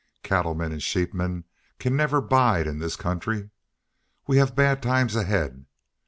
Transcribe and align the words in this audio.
Cattlemen 0.23 0.71
and 0.71 0.81
sheepmen 0.81 1.43
can 1.77 1.95
never 1.95 2.21
bide 2.21 2.65
in 2.65 2.79
this 2.79 2.95
country. 2.95 3.51
We 4.25 4.37
have 4.37 4.55
bad 4.55 4.81
times 4.81 5.15
ahead. 5.15 5.67